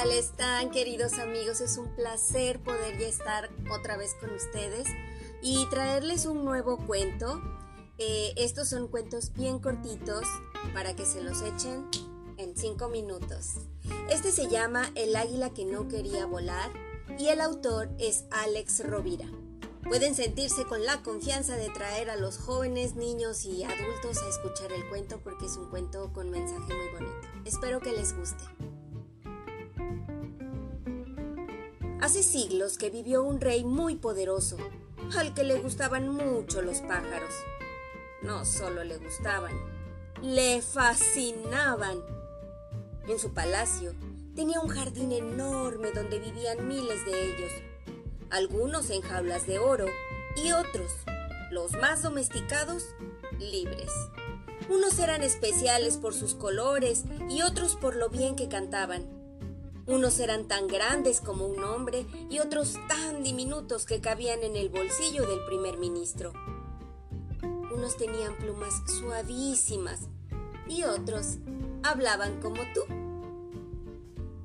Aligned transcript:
tal 0.00 0.12
están, 0.12 0.70
queridos 0.70 1.18
amigos? 1.18 1.60
Es 1.60 1.76
un 1.76 1.94
placer 1.94 2.58
poder 2.60 2.98
ya 2.98 3.06
estar 3.06 3.50
otra 3.70 3.98
vez 3.98 4.14
con 4.14 4.30
ustedes 4.30 4.88
y 5.42 5.66
traerles 5.68 6.24
un 6.24 6.42
nuevo 6.42 6.78
cuento. 6.86 7.38
Eh, 7.98 8.32
estos 8.36 8.70
son 8.70 8.88
cuentos 8.88 9.34
bien 9.34 9.58
cortitos 9.58 10.24
para 10.72 10.96
que 10.96 11.04
se 11.04 11.22
los 11.22 11.42
echen 11.42 11.86
en 12.38 12.56
cinco 12.56 12.88
minutos. 12.88 13.56
Este 14.08 14.32
se 14.32 14.48
llama 14.48 14.90
El 14.94 15.14
águila 15.16 15.50
que 15.50 15.66
no 15.66 15.86
quería 15.86 16.24
volar 16.24 16.70
y 17.18 17.28
el 17.28 17.42
autor 17.42 17.90
es 17.98 18.24
Alex 18.30 18.88
Rovira. 18.88 19.26
Pueden 19.82 20.14
sentirse 20.14 20.64
con 20.64 20.82
la 20.86 21.02
confianza 21.02 21.56
de 21.56 21.68
traer 21.68 22.08
a 22.08 22.16
los 22.16 22.38
jóvenes, 22.38 22.94
niños 22.94 23.44
y 23.44 23.64
adultos 23.64 24.22
a 24.22 24.28
escuchar 24.30 24.72
el 24.72 24.88
cuento 24.88 25.20
porque 25.22 25.44
es 25.44 25.58
un 25.58 25.68
cuento 25.68 26.10
con 26.14 26.30
mensaje 26.30 26.72
muy 26.72 26.88
bonito. 26.90 27.28
Espero 27.44 27.80
que 27.80 27.92
les 27.92 28.16
guste. 28.16 28.44
Hace 32.00 32.22
siglos 32.22 32.78
que 32.78 32.88
vivió 32.88 33.22
un 33.22 33.42
rey 33.42 33.62
muy 33.62 33.94
poderoso, 33.94 34.56
al 35.18 35.34
que 35.34 35.44
le 35.44 35.60
gustaban 35.60 36.08
mucho 36.08 36.62
los 36.62 36.78
pájaros. 36.78 37.34
No 38.22 38.46
solo 38.46 38.84
le 38.84 38.96
gustaban, 38.96 39.52
le 40.22 40.62
fascinaban. 40.62 41.98
En 43.06 43.18
su 43.18 43.34
palacio 43.34 43.94
tenía 44.34 44.60
un 44.60 44.68
jardín 44.68 45.12
enorme 45.12 45.90
donde 45.92 46.18
vivían 46.18 46.66
miles 46.66 47.04
de 47.04 47.34
ellos, 47.34 47.52
algunos 48.30 48.88
en 48.88 49.02
jaulas 49.02 49.46
de 49.46 49.58
oro 49.58 49.84
y 50.42 50.52
otros, 50.52 50.92
los 51.50 51.72
más 51.72 52.02
domesticados, 52.02 52.94
libres. 53.38 53.90
Unos 54.70 54.98
eran 54.98 55.22
especiales 55.22 55.98
por 55.98 56.14
sus 56.14 56.34
colores 56.34 57.04
y 57.28 57.42
otros 57.42 57.76
por 57.76 57.94
lo 57.94 58.08
bien 58.08 58.36
que 58.36 58.48
cantaban. 58.48 59.19
Unos 59.90 60.20
eran 60.20 60.46
tan 60.46 60.68
grandes 60.68 61.20
como 61.20 61.46
un 61.46 61.64
hombre 61.64 62.06
y 62.30 62.38
otros 62.38 62.78
tan 62.86 63.24
diminutos 63.24 63.86
que 63.86 64.00
cabían 64.00 64.44
en 64.44 64.54
el 64.54 64.68
bolsillo 64.68 65.26
del 65.26 65.44
primer 65.46 65.78
ministro. 65.78 66.32
Unos 67.74 67.96
tenían 67.96 68.36
plumas 68.36 68.72
suavísimas 68.86 70.02
y 70.68 70.84
otros 70.84 71.38
hablaban 71.82 72.40
como 72.40 72.62
tú. 72.72 72.82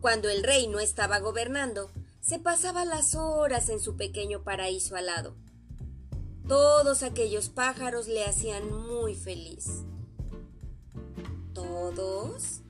Cuando 0.02 0.30
el 0.30 0.42
rey 0.42 0.66
no 0.66 0.80
estaba 0.80 1.20
gobernando, 1.20 1.92
se 2.22 2.40
pasaba 2.40 2.84
las 2.84 3.14
horas 3.14 3.70
en 3.70 3.80
su 3.80 3.98
pequeño 3.98 4.42
paraíso 4.42 4.96
alado. 4.96 5.36
Todos 6.48 7.04
aquellos 7.04 7.50
pájaros 7.50 8.08
le 8.08 8.26
hacían 8.26 8.72
muy 8.72 9.14
feliz. 9.14 9.84
¿Todos? 11.54 12.62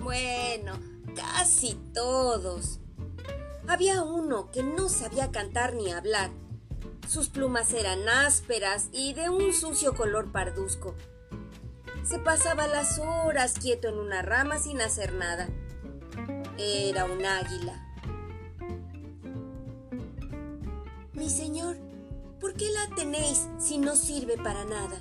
Bueno, 0.00 0.89
casi 1.14 1.74
todos. 1.94 2.80
Había 3.68 4.02
uno 4.02 4.50
que 4.50 4.62
no 4.62 4.88
sabía 4.88 5.30
cantar 5.30 5.74
ni 5.74 5.90
hablar. 5.90 6.30
Sus 7.08 7.28
plumas 7.28 7.72
eran 7.72 8.08
ásperas 8.08 8.88
y 8.92 9.14
de 9.14 9.30
un 9.30 9.52
sucio 9.52 9.94
color 9.94 10.32
parduzco. 10.32 10.94
Se 12.02 12.18
pasaba 12.18 12.66
las 12.66 12.98
horas 12.98 13.54
quieto 13.60 13.88
en 13.88 13.98
una 13.98 14.22
rama 14.22 14.58
sin 14.58 14.80
hacer 14.80 15.12
nada. 15.12 15.48
Era 16.58 17.04
un 17.04 17.24
águila. 17.24 17.86
Mi 21.12 21.28
señor, 21.28 21.76
¿por 22.40 22.54
qué 22.54 22.70
la 22.70 22.94
tenéis 22.94 23.46
si 23.58 23.78
no 23.78 23.96
sirve 23.96 24.36
para 24.36 24.64
nada? 24.64 25.00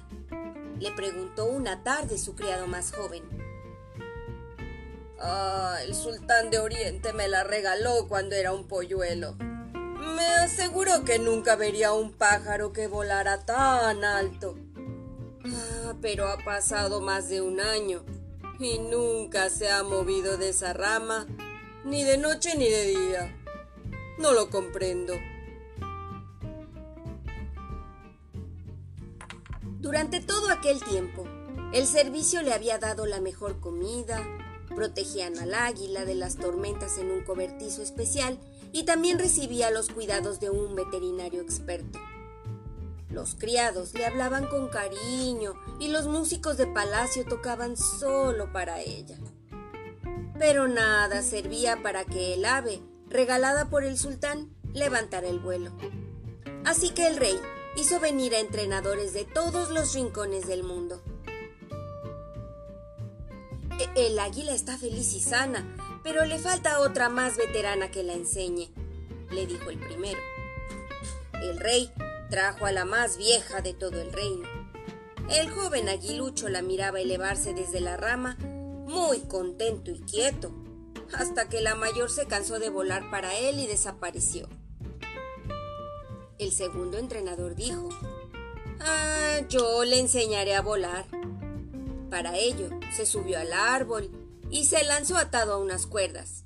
le 0.79 0.91
preguntó 0.91 1.45
una 1.45 1.83
tarde 1.83 2.17
su 2.17 2.35
criado 2.35 2.67
más 2.67 2.93
joven. 2.93 3.23
Ah, 5.21 5.79
el 5.83 5.95
sultán 5.95 6.49
de 6.49 6.59
Oriente 6.59 7.11
me 7.11 7.27
la 7.27 7.43
regaló 7.43 8.07
cuando 8.07 8.35
era 8.35 8.53
un 8.53 8.67
polluelo. 8.67 9.35
Me 9.35 10.25
aseguró 10.25 11.03
que 11.03 11.19
nunca 11.19 11.57
vería 11.57 11.91
un 11.91 12.13
pájaro 12.13 12.71
que 12.71 12.87
volara 12.87 13.45
tan 13.45 14.05
alto. 14.05 14.55
Ah, 15.45 15.93
pero 16.01 16.27
ha 16.27 16.37
pasado 16.37 17.01
más 17.01 17.27
de 17.27 17.41
un 17.41 17.59
año 17.59 18.05
y 18.59 18.79
nunca 18.79 19.49
se 19.49 19.69
ha 19.69 19.83
movido 19.83 20.37
de 20.37 20.49
esa 20.49 20.73
rama, 20.73 21.27
ni 21.83 22.03
de 22.03 22.17
noche 22.17 22.57
ni 22.57 22.69
de 22.69 22.85
día. 22.85 23.35
No 24.19 24.31
lo 24.31 24.49
comprendo. 24.49 25.13
Durante 29.79 30.21
todo 30.21 30.51
aquel 30.51 30.83
tiempo, 30.83 31.25
el 31.73 31.87
servicio 31.87 32.41
le 32.41 32.53
había 32.53 32.77
dado 32.79 33.05
la 33.05 33.21
mejor 33.21 33.59
comida, 33.59 34.21
protegían 34.75 35.37
al 35.39 35.53
águila 35.53 36.05
de 36.05 36.15
las 36.15 36.35
tormentas 36.35 36.97
en 36.97 37.11
un 37.11 37.23
cobertizo 37.23 37.81
especial 37.81 38.39
y 38.71 38.83
también 38.83 39.19
recibía 39.19 39.71
los 39.71 39.89
cuidados 39.89 40.39
de 40.39 40.49
un 40.49 40.75
veterinario 40.75 41.41
experto. 41.41 41.99
Los 43.09 43.33
criados 43.33 43.93
le 43.95 44.05
hablaban 44.05 44.47
con 44.47 44.67
cariño 44.69 45.55
y 45.79 45.87
los 45.87 46.07
músicos 46.07 46.57
de 46.57 46.67
palacio 46.67 47.25
tocaban 47.25 47.75
solo 47.75 48.51
para 48.53 48.81
ella. 48.81 49.17
Pero 50.37 50.67
nada 50.67 51.23
servía 51.23 51.81
para 51.81 52.05
que 52.05 52.35
el 52.35 52.45
ave, 52.45 52.79
regalada 53.09 53.69
por 53.69 53.83
el 53.83 53.97
sultán, 53.97 54.55
levantara 54.73 55.27
el 55.27 55.39
vuelo. 55.39 55.71
Así 56.65 56.91
que 56.91 57.07
el 57.07 57.17
rey 57.17 57.39
hizo 57.75 57.99
venir 57.99 58.35
a 58.35 58.39
entrenadores 58.39 59.13
de 59.13 59.25
todos 59.25 59.71
los 59.71 59.93
rincones 59.93 60.47
del 60.47 60.63
mundo. 60.63 61.01
El 63.95 64.19
águila 64.19 64.53
está 64.53 64.77
feliz 64.77 65.13
y 65.13 65.19
sana, 65.19 65.65
pero 66.03 66.25
le 66.25 66.37
falta 66.37 66.79
otra 66.79 67.09
más 67.09 67.37
veterana 67.37 67.91
que 67.91 68.03
la 68.03 68.13
enseñe, 68.13 68.69
le 69.31 69.45
dijo 69.45 69.69
el 69.69 69.79
primero. 69.79 70.19
El 71.41 71.59
rey 71.59 71.91
trajo 72.29 72.65
a 72.65 72.71
la 72.71 72.85
más 72.85 73.17
vieja 73.17 73.61
de 73.61 73.73
todo 73.73 74.01
el 74.01 74.11
reino. 74.11 74.47
El 75.29 75.49
joven 75.51 75.87
aguilucho 75.87 76.49
la 76.49 76.61
miraba 76.61 76.99
elevarse 76.99 77.53
desde 77.53 77.79
la 77.79 77.97
rama, 77.97 78.37
muy 78.39 79.19
contento 79.21 79.91
y 79.91 79.99
quieto, 79.99 80.51
hasta 81.13 81.47
que 81.47 81.61
la 81.61 81.75
mayor 81.75 82.09
se 82.09 82.27
cansó 82.27 82.59
de 82.59 82.69
volar 82.69 83.09
para 83.09 83.37
él 83.37 83.59
y 83.59 83.67
desapareció. 83.67 84.49
El 86.37 86.51
segundo 86.51 86.97
entrenador 86.97 87.55
dijo, 87.55 87.89
Ah, 88.81 89.39
yo 89.49 89.83
le 89.83 89.99
enseñaré 89.99 90.55
a 90.55 90.61
volar. 90.61 91.05
Para 92.09 92.37
ello, 92.37 92.69
se 92.95 93.05
subió 93.05 93.39
al 93.39 93.53
árbol 93.53 94.09
y 94.49 94.65
se 94.65 94.83
lanzó 94.83 95.17
atado 95.17 95.53
a 95.53 95.57
unas 95.57 95.85
cuerdas. 95.85 96.43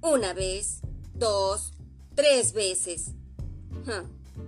Una 0.00 0.32
vez, 0.32 0.80
dos, 1.14 1.72
tres 2.14 2.52
veces. 2.52 3.12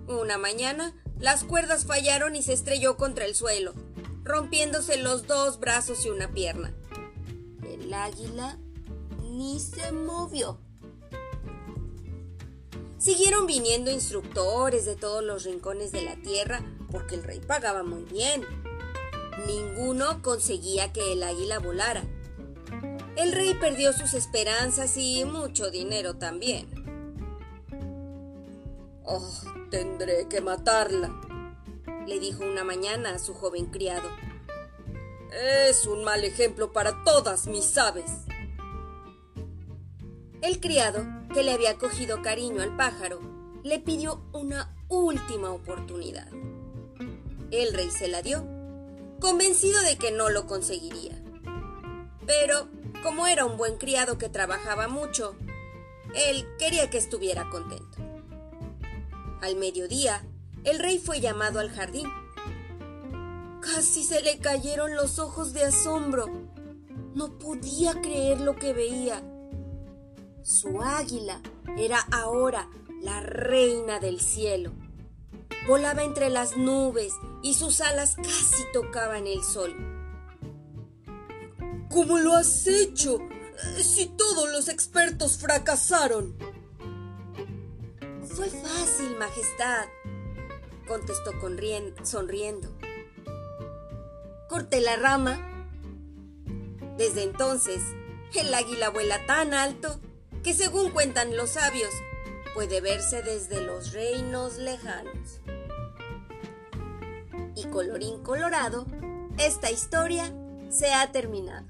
Una 0.07 0.37
mañana, 0.37 0.93
las 1.19 1.43
cuerdas 1.43 1.85
fallaron 1.85 2.35
y 2.35 2.41
se 2.41 2.53
estrelló 2.53 2.97
contra 2.97 3.25
el 3.25 3.35
suelo, 3.35 3.73
rompiéndose 4.23 4.97
los 4.97 5.27
dos 5.27 5.59
brazos 5.59 6.05
y 6.05 6.09
una 6.09 6.31
pierna. 6.31 6.73
El 7.63 7.93
águila 7.93 8.57
ni 9.23 9.59
se 9.59 9.91
movió. 9.91 10.59
Siguieron 12.97 13.45
viniendo 13.45 13.91
instructores 13.91 14.85
de 14.85 14.95
todos 14.95 15.23
los 15.23 15.43
rincones 15.43 15.91
de 15.91 16.01
la 16.01 16.15
tierra 16.15 16.63
porque 16.91 17.15
el 17.15 17.23
rey 17.23 17.39
pagaba 17.39 17.83
muy 17.83 18.03
bien 18.03 18.43
Ninguno 19.45 20.21
conseguía 20.21 20.91
que 20.91 21.13
el 21.13 21.23
águila 21.23 21.59
volara. 21.59 22.03
El 23.15 23.31
rey 23.31 23.53
perdió 23.53 23.93
sus 23.93 24.13
esperanzas 24.13 24.97
y 24.97 25.23
mucho 25.25 25.69
dinero 25.69 26.15
también. 26.15 26.67
Oh, 29.03 29.29
tendré 29.69 30.27
que 30.27 30.41
matarla, 30.41 31.21
le 32.05 32.19
dijo 32.19 32.43
una 32.43 32.63
mañana 32.63 33.15
a 33.15 33.19
su 33.19 33.33
joven 33.33 33.67
criado. 33.67 34.09
Es 35.31 35.85
un 35.85 36.03
mal 36.03 36.23
ejemplo 36.23 36.73
para 36.73 37.03
todas 37.03 37.47
mis 37.47 37.77
aves. 37.77 38.11
El 40.41 40.59
criado, 40.59 41.05
que 41.33 41.43
le 41.43 41.53
había 41.53 41.77
cogido 41.77 42.21
cariño 42.21 42.61
al 42.61 42.75
pájaro, 42.75 43.19
le 43.63 43.79
pidió 43.79 44.21
una 44.33 44.75
última 44.87 45.51
oportunidad. 45.51 46.27
El 47.51 47.73
rey 47.73 47.89
se 47.91 48.07
la 48.07 48.21
dio 48.21 48.56
convencido 49.19 49.81
de 49.81 49.97
que 49.97 50.11
no 50.11 50.29
lo 50.29 50.47
conseguiría. 50.47 51.21
Pero, 52.25 52.67
como 53.03 53.27
era 53.27 53.45
un 53.45 53.57
buen 53.57 53.77
criado 53.77 54.17
que 54.17 54.29
trabajaba 54.29 54.87
mucho, 54.87 55.35
él 56.15 56.47
quería 56.57 56.89
que 56.89 56.97
estuviera 56.97 57.49
contento. 57.49 57.97
Al 59.41 59.55
mediodía, 59.55 60.25
el 60.63 60.79
rey 60.79 60.99
fue 60.99 61.19
llamado 61.19 61.59
al 61.59 61.69
jardín. 61.69 62.07
Casi 63.61 64.03
se 64.03 64.21
le 64.21 64.39
cayeron 64.39 64.95
los 64.95 65.19
ojos 65.19 65.53
de 65.53 65.65
asombro. 65.65 66.27
No 67.13 67.37
podía 67.37 67.93
creer 68.01 68.41
lo 68.41 68.55
que 68.55 68.73
veía. 68.73 69.23
Su 70.43 70.81
águila 70.81 71.41
era 71.77 71.99
ahora 72.11 72.69
la 73.01 73.21
reina 73.21 73.99
del 73.99 74.19
cielo. 74.19 74.71
Volaba 75.67 76.03
entre 76.03 76.29
las 76.29 76.57
nubes 76.57 77.13
y 77.41 77.53
sus 77.53 77.81
alas 77.81 78.15
casi 78.15 78.63
tocaban 78.73 79.27
el 79.27 79.43
sol. 79.43 79.75
¿Cómo 81.89 82.17
lo 82.17 82.33
has 82.35 82.67
hecho? 82.67 83.19
si 83.81 84.05
todos 84.05 84.51
los 84.51 84.67
expertos 84.67 85.37
fracasaron? 85.37 86.37
Fue 88.23 88.47
fácil, 88.49 89.17
Majestad, 89.17 89.85
contestó 90.87 91.31
sonriendo. 92.03 92.69
Corté 94.47 94.81
la 94.81 94.95
rama. 94.95 95.39
Desde 96.97 97.23
entonces, 97.23 97.81
el 98.35 98.53
águila 98.53 98.89
vuela 98.89 99.25
tan 99.25 99.53
alto 99.53 99.99
que 100.43 100.53
según 100.53 100.91
cuentan 100.91 101.35
los 101.35 101.51
sabios, 101.51 101.91
puede 102.53 102.81
verse 102.81 103.21
desde 103.23 103.61
los 103.61 103.93
reinos 103.93 104.57
lejanos. 104.57 105.41
Colorín 107.71 108.23
colorado, 108.23 108.85
esta 109.37 109.69
historia 109.71 110.33
se 110.69 110.93
ha 110.93 111.11
terminado. 111.11 111.65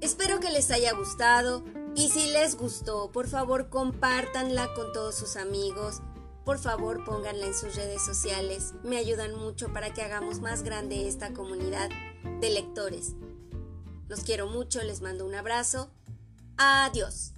Espero 0.00 0.40
que 0.40 0.50
les 0.50 0.70
haya 0.70 0.92
gustado 0.92 1.62
y 1.94 2.08
si 2.08 2.32
les 2.32 2.56
gustó, 2.56 3.10
por 3.12 3.28
favor 3.28 3.68
compártanla 3.68 4.72
con 4.74 4.92
todos 4.92 5.14
sus 5.14 5.36
amigos. 5.36 6.00
Por 6.44 6.58
favor 6.58 7.04
pónganla 7.04 7.46
en 7.46 7.54
sus 7.54 7.76
redes 7.76 8.02
sociales. 8.02 8.72
Me 8.82 8.96
ayudan 8.96 9.34
mucho 9.34 9.72
para 9.72 9.92
que 9.92 10.02
hagamos 10.02 10.40
más 10.40 10.62
grande 10.62 11.06
esta 11.06 11.32
comunidad 11.32 11.90
de 12.40 12.50
lectores. 12.50 13.14
Los 14.08 14.20
quiero 14.20 14.46
mucho, 14.46 14.82
les 14.82 15.02
mando 15.02 15.26
un 15.26 15.34
abrazo. 15.34 15.90
Adiós. 16.56 17.32